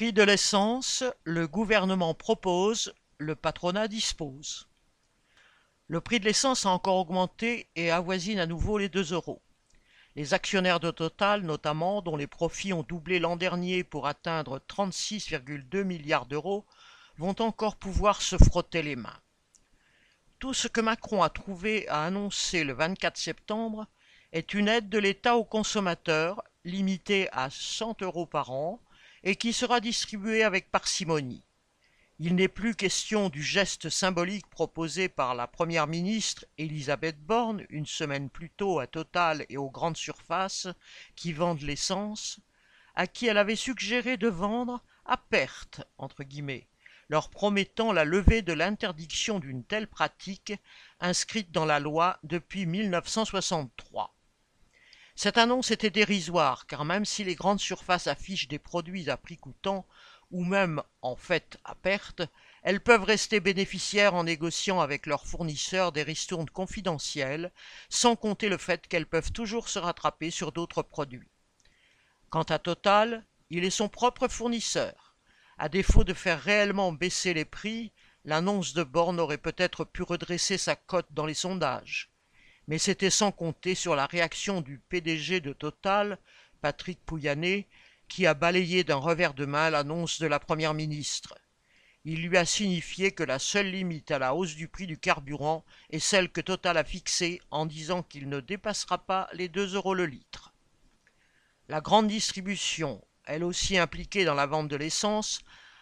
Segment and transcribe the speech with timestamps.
[0.00, 4.66] Prix de l'essence, le gouvernement propose, le patronat dispose.
[5.88, 9.42] Le prix de l'essence a encore augmenté et avoisine à nouveau les 2 euros.
[10.16, 15.84] Les actionnaires de Total, notamment, dont les profits ont doublé l'an dernier pour atteindre 36,2
[15.84, 16.64] milliards d'euros,
[17.18, 19.20] vont encore pouvoir se frotter les mains.
[20.38, 23.86] Tout ce que Macron a trouvé à annoncer le 24 septembre
[24.32, 28.80] est une aide de l'État aux consommateurs, limitée à 100 euros par an,
[29.22, 31.44] et qui sera distribuée avec parcimonie.
[32.18, 37.86] Il n'est plus question du geste symbolique proposé par la première ministre Elisabeth Borne une
[37.86, 40.68] semaine plus tôt à Total et aux grandes surfaces
[41.16, 42.40] qui vendent l'essence,
[42.94, 46.68] à qui elle avait suggéré de vendre à perte entre guillemets
[47.10, 50.54] leur promettant la levée de l'interdiction d'une telle pratique
[51.00, 54.09] inscrite dans la loi depuis 1963.
[55.22, 59.36] Cette annonce était dérisoire, car même si les grandes surfaces affichent des produits à prix
[59.36, 59.84] coûtant,
[60.30, 62.22] ou même en fait à perte,
[62.62, 67.52] elles peuvent rester bénéficiaires en négociant avec leurs fournisseurs des ristournes confidentielles,
[67.90, 71.28] sans compter le fait qu'elles peuvent toujours se rattraper sur d'autres produits.
[72.30, 75.16] Quant à Total, il est son propre fournisseur.
[75.58, 77.92] À défaut de faire réellement baisser les prix,
[78.24, 82.09] l'annonce de Borne aurait peut-être pu redresser sa cote dans les sondages.
[82.70, 86.16] Mais c'était sans compter sur la réaction du PDG de Total,
[86.62, 87.68] Patrick Pouyanné,
[88.08, 91.36] qui a balayé d'un revers de main l'annonce de la première ministre.
[92.06, 95.66] Il lui a signifié que la seule limite à la hausse du prix du carburant
[95.90, 99.92] est celle que Total a fixée en disant qu'il ne dépassera pas les deux euros
[99.92, 100.54] le litre.
[101.68, 105.40] La grande distribution elle aussi impliquée dans la vente de l'essence,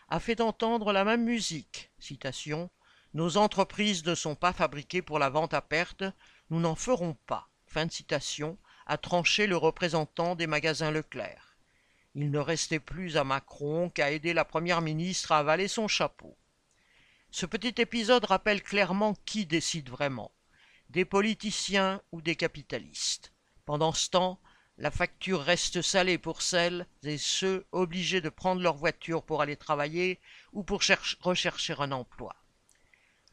[0.08, 1.90] a fait entendre la même musique.
[1.98, 2.70] Citation
[3.14, 6.04] Nos entreprises ne sont pas fabriquées pour la vente à perte,
[6.50, 7.48] nous n'en ferons pas.
[7.66, 11.56] Fin de citation, a tranché le représentant des magasins Leclerc.
[12.14, 16.36] Il ne restait plus à Macron qu'à aider la première ministre à avaler son chapeau.
[17.30, 20.32] Ce petit épisode rappelle clairement qui décide vraiment
[20.90, 23.32] des politiciens ou des capitalistes.
[23.66, 24.40] Pendant ce temps,
[24.78, 29.56] la facture reste salée pour celles et ceux obligés de prendre leur voiture pour aller
[29.56, 30.20] travailler
[30.52, 30.80] ou pour
[31.20, 32.34] rechercher un emploi.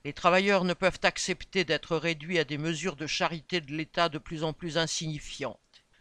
[0.05, 4.19] Les travailleurs ne peuvent accepter d'être réduits à des mesures de charité de l'État de
[4.19, 5.57] plus en plus insignifiantes.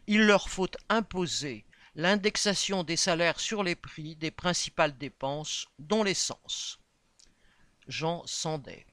[0.06, 6.78] Il leur faut imposer l'indexation des salaires sur les prix des principales dépenses, dont l'essence.
[7.88, 8.84] Jean Sandet